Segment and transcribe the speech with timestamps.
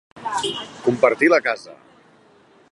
[0.87, 1.77] Compartir la casa.